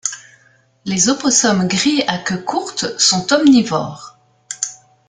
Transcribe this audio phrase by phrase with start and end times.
[0.83, 4.17] Les opossums gris à queue courte sont omnivores.